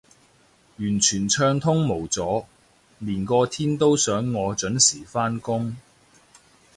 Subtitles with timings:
[0.77, 2.47] 完全暢通無阻，
[2.97, 5.77] 連個天都想我準時返工